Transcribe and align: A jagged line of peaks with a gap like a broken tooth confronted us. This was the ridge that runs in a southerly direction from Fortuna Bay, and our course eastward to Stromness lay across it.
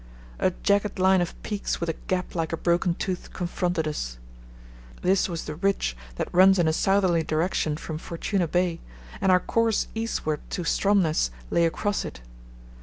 A 0.39 0.49
jagged 0.63 0.97
line 0.97 1.21
of 1.21 1.39
peaks 1.43 1.79
with 1.79 1.87
a 1.87 1.93
gap 1.93 2.33
like 2.33 2.51
a 2.51 2.57
broken 2.57 2.95
tooth 2.95 3.31
confronted 3.33 3.87
us. 3.87 4.17
This 5.03 5.29
was 5.29 5.43
the 5.43 5.53
ridge 5.53 5.95
that 6.15 6.33
runs 6.33 6.57
in 6.57 6.67
a 6.67 6.73
southerly 6.73 7.21
direction 7.21 7.77
from 7.77 7.99
Fortuna 7.99 8.47
Bay, 8.47 8.79
and 9.21 9.31
our 9.31 9.39
course 9.39 9.89
eastward 9.93 10.39
to 10.49 10.63
Stromness 10.63 11.29
lay 11.51 11.67
across 11.67 12.03
it. 12.03 12.21